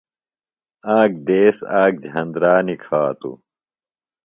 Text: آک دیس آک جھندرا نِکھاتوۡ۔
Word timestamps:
آک 0.97 1.11
دیس 1.27 1.57
آک 1.81 1.93
جھندرا 2.05 2.55
نِکھاتوۡ۔ 2.65 3.37